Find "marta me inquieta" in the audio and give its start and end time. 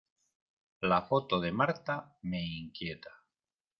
1.51-3.19